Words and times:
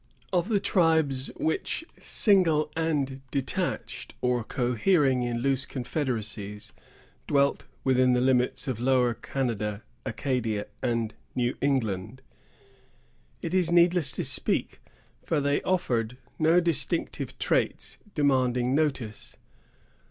Of 0.33 0.49
the 0.49 0.59
tribes 0.59 1.27
which, 1.35 1.85
single 2.01 2.71
and 2.75 3.21
detached, 3.29 4.15
or 4.19 4.43
cohering 4.43 5.21
in 5.21 5.41
loose 5.43 5.67
confederacies, 5.67 6.73
dwelt 7.27 7.65
within 7.83 8.13
the 8.13 8.19
limits 8.19 8.67
of 8.67 8.79
Lower 8.79 9.13
Canada, 9.13 9.83
Acadia, 10.03 10.65
and 10.81 11.13
New 11.35 11.55
England, 11.61 12.23
it 13.43 13.53
is 13.53 13.71
needless 13.71 14.11
to 14.13 14.23
speak; 14.25 14.81
for 15.21 15.39
they 15.39 15.61
offered 15.61 16.17
no 16.39 16.59
distinctive 16.59 17.37
traits 17.37 17.99
demanding 18.15 18.73
notice. 18.73 19.35